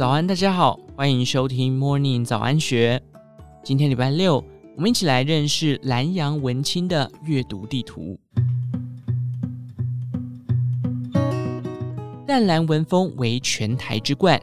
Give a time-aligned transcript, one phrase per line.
[0.00, 3.02] 早安，大家好，欢迎收听 Morning 早安学。
[3.62, 4.42] 今天礼拜六，
[4.74, 8.18] 我们一起来认识兰阳文钦的阅读地图。
[12.26, 14.40] 淡蓝文风为全台之冠。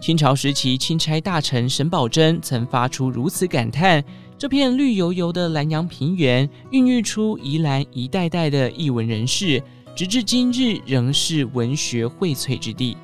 [0.00, 4.02] 清朝时期，钦差大臣沈葆桢曾发出如此感叹：
[4.36, 9.62] 这片绿油油的兰阳平原，孕育出宜兰一代代的艺文人士，
[9.94, 12.96] 直至今日仍是文学荟萃之地。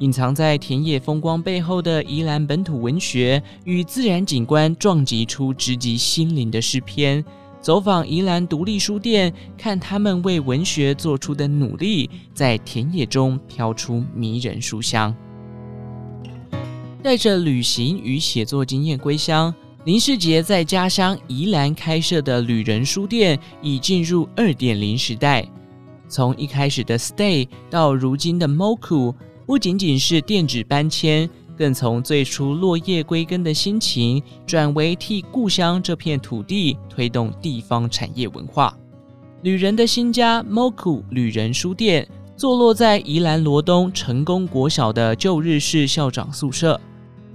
[0.00, 7.22] 隐藏在田野风光背后的宜兰本土文学与自然景观，撞击出直击心灵的诗篇。
[7.60, 15.14] 走访宜兰独立书店，看他们为文学做出的努力，在田野中飘出迷人书香。
[17.02, 19.54] 带着旅行与写作经验归乡，
[19.84, 25.46] 林士杰在家乡宜兰开设的旅人书店，已进入二点零时代。
[26.08, 29.14] 从一开始的 Stay 到如今的 Moku。
[29.50, 38.78] 不仅仅是电子搬迁，更从最初落叶归根的心情，转为替故乡这片土地推动地方产业文化。
[39.42, 46.80] 旅人的新家 Moku 旅人书店，坐落在宜兰罗东成功国小的旧日式校长宿舍。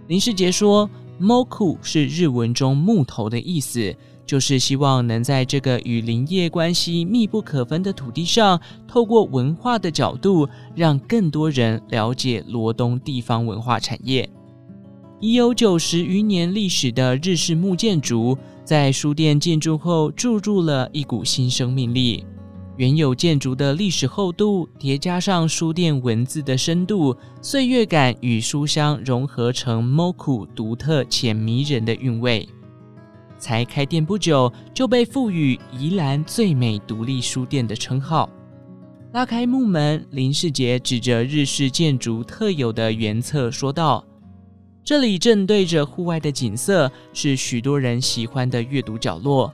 [0.07, 3.93] 林世杰说：“Moku 是日文中木头的意思。”
[4.25, 14.29] 就是希望能在这个与林业关系密不可分的土地上，透过文化的角度，让更多人了解罗东地方文化产业。
[15.21, 22.25] 已有九十余年历史的日式木建筑，在书店进驻后，注入了一股新生命力。
[22.77, 32.47] 原有建筑的历史厚度，叠加上书店文字的深度，岁月感与书香融合成 Moku 独特且迷人的韵味。
[33.45, 38.27] 才开店不久，就被赋予宜兰最美独立书店的称号。
[39.13, 44.03] 拉开木门，林世杰指着日式建筑特有的原侧说道
[44.83, 49.53] ：“这里正对着户外的景色，是许多人喜欢的阅读角落。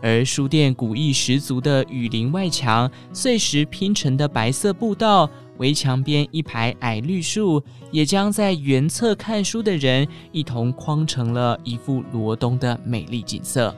[0.00, 5.28] 而书店古意十足的雨林外墙，碎石拼成的白色步道。”
[5.58, 13.74] 围墙边一排矮绿树，也将在原侧看书的人一同框成了一幅罗东的美丽景色。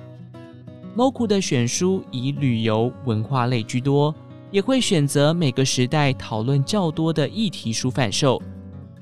[0.97, 4.15] Moku 的选书以旅游文化类居多，
[4.51, 8.41] 也会选择每个时代讨论较多的议题书贩售。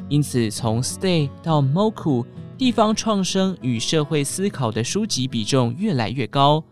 [0.09, 2.27] 因此，从 Stay 到 Moku，
[2.59, 6.63] 地方创生与社会思考的书籍比重越来越高。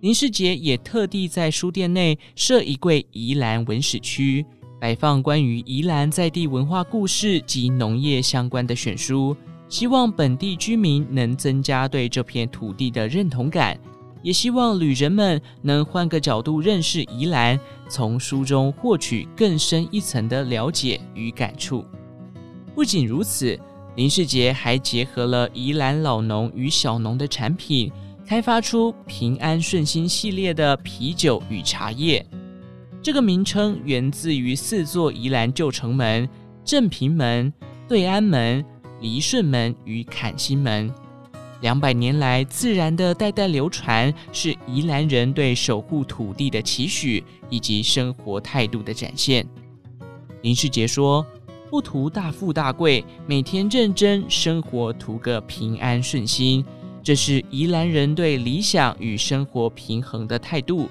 [0.00, 4.46] 林世杰也特地在书店内设一柜宜兰文史区。
[4.80, 9.36] 摆放关于宜兰在地文化故事及农业相关的选书，
[9.68, 13.78] 希望本地居民能增加对这片土地的认同感，
[14.22, 17.60] 也希望旅人们能换个角度认识宜兰，
[17.90, 21.84] 从书中获取更深一层的了解与感触。
[22.74, 23.60] 不仅如此，
[23.96, 27.92] 林世杰还结合了宜兰老农与小农的产品，
[28.26, 32.24] 开发出平安顺心系列的啤酒与茶叶。
[33.02, 36.28] 这个名称源自于四座宜兰旧城门：
[36.62, 37.50] 正平门、
[37.88, 38.62] 对安门、
[39.00, 40.92] 离顺门与坎心门。
[41.62, 49.46] 两百年来，自然的代代流传，是宜兰人对守护土地的期许以及生活态度的展现。
[50.42, 51.24] 林世杰说
[51.70, 56.62] ：“不图大富大贵，每天认真生活，图个平安顺心，
[57.02, 60.86] 这是宜兰人对理想与生活平衡的态度。”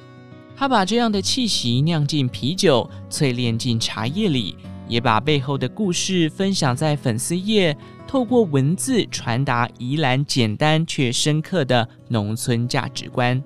[0.59, 4.57] 他把这样的气息酿进啤酒，淬炼进茶叶里，
[4.89, 7.73] 也把背后的故事分享在粉丝页，
[8.05, 13.41] 透过文字传达宜兰简单却深刻的农村价值观。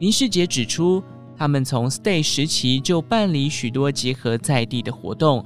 [0.00, 1.02] 林世杰指出，
[1.34, 5.42] 他们从 Stay 时期就办理许多结合在地的活动，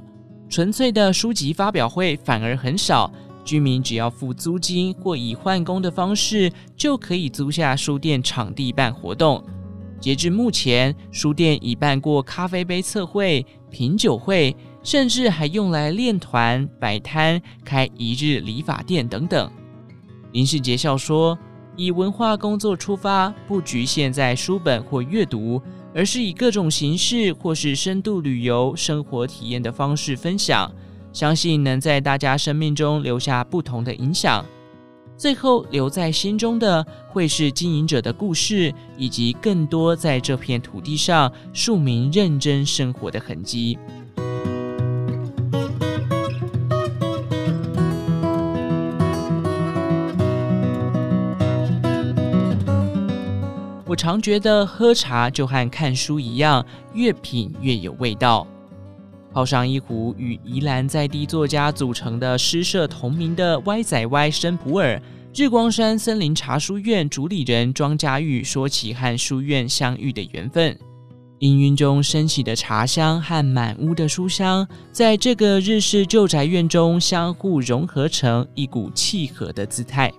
[0.49, 3.09] 纯粹的书籍发表会反而很少，
[3.45, 9.41] 居民只要付租金或以换工的方式，就可以租下书店场地办活动。
[9.99, 19.51] 截至目前，书店已办过咖啡杯测绘、品酒会，甚至还用来练团、摆摊、开一日理发店等等。
[20.33, 21.37] 林世杰笑说
[21.75, 25.61] ：“以文化工作出发，不局限在书本或阅读，
[25.95, 30.71] 而是以各种形式或是深度旅游、生活体验的方式分享，
[31.11, 34.45] 相信能在大家生命中留下不同的影响。”
[35.17, 43.77] 最后留在心中的，会是经营者的故事，以及更多在这片土地上庶民认真生活的痕迹。
[53.85, 56.63] 我常觉得喝茶就和看书一样，
[56.93, 58.45] 越品越有味道。
[59.37, 64.99] 泡上一壶与宜兰在地作家组成的诗社同名的歪仔歪生普洱，
[65.35, 70.75] 日光山森林茶书院主理人庄家玉说起和书院相遇的缘分。
[71.37, 80.11] 氤氲中升起的茶香和满屋的书香，在这个日式旧宅院中相互融合成一股契合的姿态。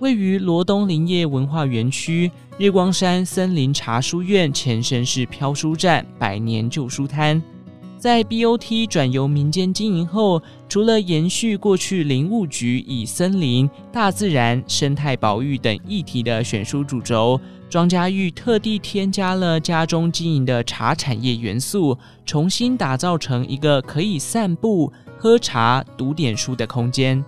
[0.00, 2.28] 位于罗东林业文化园区，
[2.58, 7.40] 日光山森林茶书院前身是飘书站百年旧书摊，
[7.98, 17.40] 在 BOT 转由民间经营后，除了延续过去林务局以森林、大自然、生态保育等议题的选书主轴。
[17.68, 27.22] 庄家玉特地添加了家中经营的茶产业元素，重新打造成一个可以散步、喝茶、读点书的空间。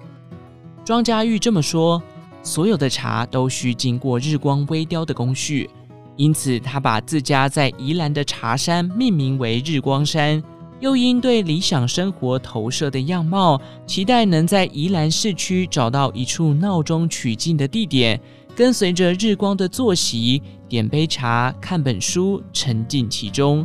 [0.84, 2.00] 庄家玉这么说
[2.44, 5.68] ：“所有的茶都需经过日光微雕的工序，
[6.16, 10.40] 因此他把自家在宜兰的茶山命名为日光山。
[10.80, 18.20] 又因对理想生活投射的样貌，期待能在宜兰市区找到一处闹中取静的地点。”
[18.56, 23.64] 跟随着日光的作息，点杯茶，看本书，沉浸其中。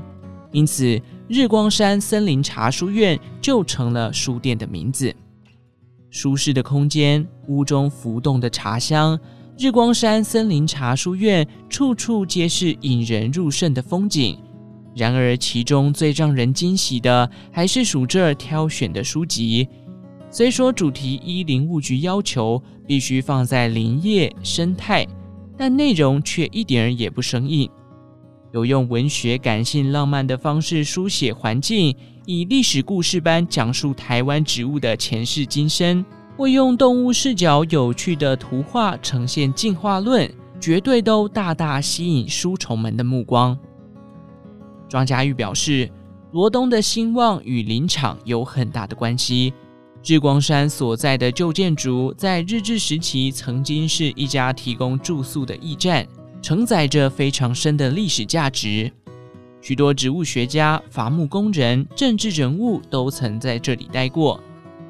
[0.51, 5.13] 因此，日光山森林茶书院就成了书店的名字。
[6.11, 9.19] 舒适的空间，屋中浮动的茶香，
[9.57, 14.37] 日光山森林茶书院处处皆是引人入胜的风景。
[14.95, 19.67] 然而，其中最让人惊喜的，还是属这挑选的书籍。
[20.31, 25.05] 虽说主题依林务局要求必须放在林业生态，
[25.57, 27.69] 但内容却一点儿也不生硬，
[28.53, 31.93] 有用文学感性浪漫的方式书写环境，
[32.25, 36.05] 以历史故事般讲述台湾植物的前世今生，
[36.37, 43.57] 或用动物视角有趣的图画呈现进化论，绝对都大大吸引书虫们的目光。
[44.87, 45.89] 庄家玉表示，
[46.31, 49.53] 罗东的兴旺与林场有很大的关系。
[50.03, 56.05] 日光山所在的旧建筑，在日治时期曾经是一家提供住宿的驿站，
[56.41, 58.91] 承载着非常深的历史价值。
[59.61, 64.39] 许多植物学家、伐木工人、政治人物都曾在这里待过。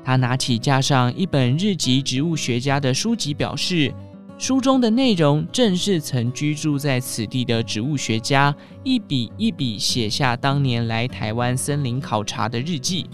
[0.04, 3.94] 他拿起架上一本日籍植物学家的书籍，表示，
[4.38, 8.54] 书中的内容正是曾居住在此地的植物学家
[8.84, 13.06] 一笔一笔写下当年来台湾森林考察的日记。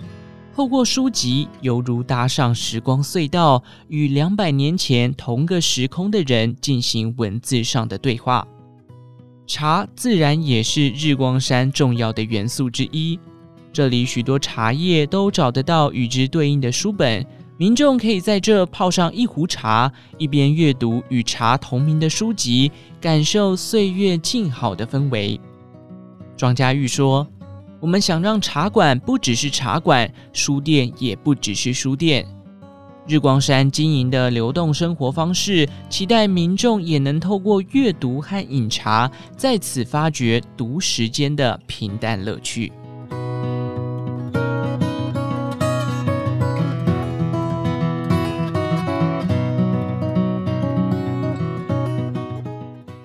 [0.53, 8.45] 透过书籍，犹如搭上时光隧道，与两百年前同个时空的人进行文字上的对话。
[9.45, 13.19] 茶自然也是日光山重要的元素之一。
[13.71, 17.25] 这里许多茶叶都找得到与之对应的书本，
[17.62, 25.40] 民众可以在这泡上一壶茶，一边阅读与茶同名的书籍，感受岁月静好的氛围。
[26.36, 27.28] 庄家玉说。
[27.80, 32.25] 我们想让茶馆不只是茶馆，书店也不只是书店。
[33.08, 42.72] 日光山经营的流动生活方式，期待民众也能透过阅读和饮茶，在此发掘读时间的平淡乐趣。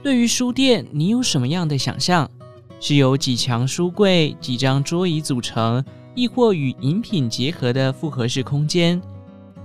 [0.06, 2.30] 对于书店，你有什么样的想象？
[2.78, 9.02] 是由几墙书柜、几张桌椅组成，亦或与饮品结合的复合式空间。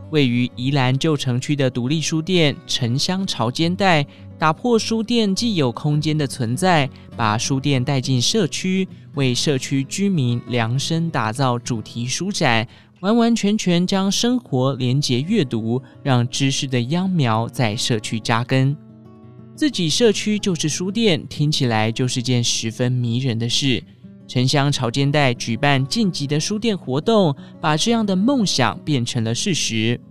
[0.10, 4.04] 位于宜兰旧城区的独立书店城乡潮间带，
[4.40, 12.68] 打破书店既有空间的存在，把书店带进社区，为社区居民量身打造主题书展，
[13.02, 18.76] 完完全全将生活连结阅读，让知识的秧苗在社区扎根。
[19.62, 23.84] 自己社区就是书店，听起来就是件十分迷人的事。
[24.28, 30.02] 城乡潮间带举办晋级的书店活动，把这样的梦想变成了事实。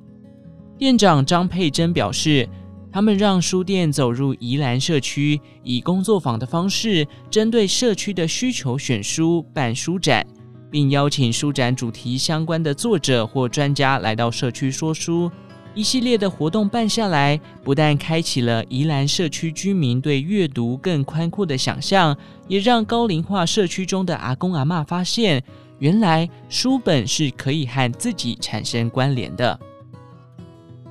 [0.79, 2.49] 店长张佩珍表示，
[2.93, 10.25] 他们让书店走入宜兰社区，以工作坊的方式，针对社区的需求选书、办书展，
[10.71, 15.29] 并邀请书展主题相关的作者或专家来到社区说书。
[15.75, 22.17] 一系列的活动办下来，不但开启了宜兰社区居民对阅读更宽阔的想象，
[22.49, 25.43] 也让高龄化社区中的阿公阿嬷发现，
[25.79, 29.59] 原来书本是可以和自己产生关联的。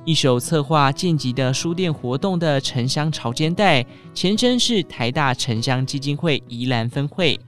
[0.06, 3.84] 一手策划晋级的书店活动的城乡潮间带，
[4.14, 7.38] 前身是台大城乡基金会宜兰分会，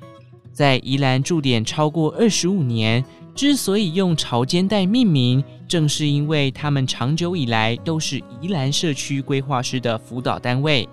[0.53, 3.03] 在宜兰驻点超过二十五年。
[3.35, 10.89] 之所以用潮间带命名，正是因为他们长久以来都是宜兰社区规划师的辅导单位，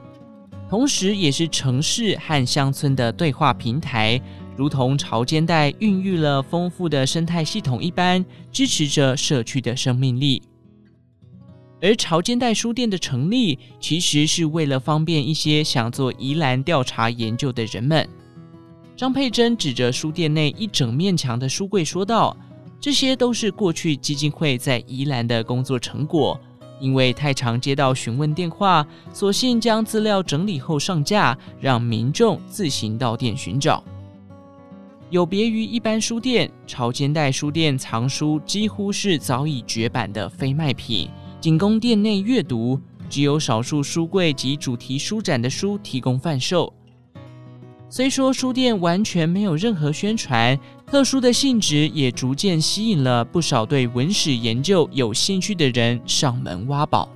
[0.70, 4.20] 同时也是城市和乡村的对话平台，
[4.56, 10.42] 如同潮间带孕育了丰富的生态系统一般，支持着社区的生命力。
[11.82, 18.08] 而潮间带书店的成立，其实是为了方便一些想做宜兰调查研究的人们。
[19.00, 22.36] 张佩珍指着书店内一整面墙的书柜说道
[22.82, 26.38] ：“这些都是过去基金会在宜兰的工作成果。
[26.82, 33.82] 因为太常接到询问电话，索性将资料整理后上架，让民众自行到店寻找。
[35.10, 41.08] 有别于一般书店，潮间带书店藏书几乎是早已绝版的非卖品。”
[41.40, 42.78] 仅供店内阅读，
[43.10, 46.74] 只有少数书柜及主题书展的书提供贩售。
[47.92, 57.10] 虽说书店完全没有任何宣传，特殊的性质也逐渐吸引了不少对文史研究有兴趣的人上门挖宝。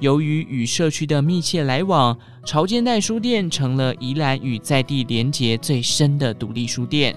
[0.00, 7.14] 由于与社区的密切来往，潮间带书店成了宜兰与在地连结最深的独立书店。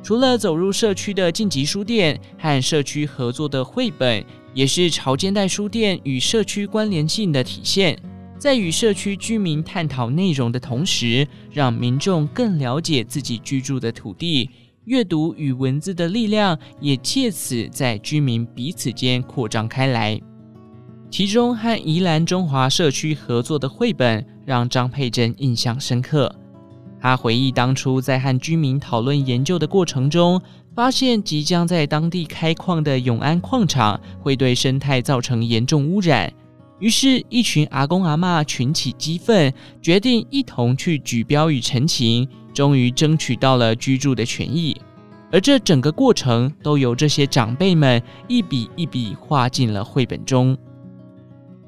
[0.00, 7.98] 除了走入社区的晋级书店和社区合作的绘本，也是潮间带书店与社区关联性的体现。
[8.42, 14.50] 在与社区居民探讨内容的同时，让民众更了解自己居住的土地。
[14.86, 20.20] 阅读与文字的力量也借此在居民彼此间扩张开来。
[21.08, 26.34] 其中和宜兰中华社区合作的绘本，让张佩珍印象深刻。
[27.00, 30.42] 他回忆当初在和居民讨论研究的过程中，
[30.74, 36.32] 发现即将在当地开矿的永安矿场会对生态造成严重污染，
[36.82, 44.76] 于是，一群阿公阿嬷群起激愤，决定一同去举标语陈情，终于争取到了居住的权益。
[45.30, 50.58] 而这整个过程都由这些长辈们一笔一笔画进了绘本中。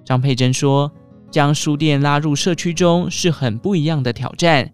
[0.05, 0.91] 张佩珍说
[1.31, 4.69] ：“将书店拉入社区中是很不一样的挑战。”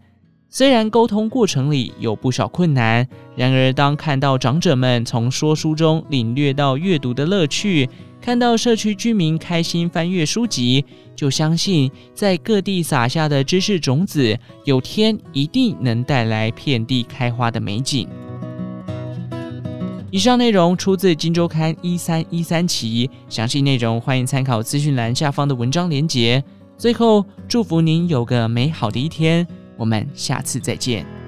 [0.49, 3.06] 虽然沟通过程里有不少困难，
[3.37, 7.88] 然而当看到长者们从说书中领略到阅读的乐趣，
[8.20, 10.84] 看到社区居民开心翻阅书籍，
[11.16, 18.06] 就相信在各地撒下的知识种子，有天一定能带来遍地开花的美景。
[20.10, 26.42] 以上内容出自《今周刊》一三一三期，详细内容欢迎参考资讯栏下方的文章连结。
[26.76, 29.46] 最后，祝福您有个美好的一天。
[29.76, 31.19] 我们下次再见。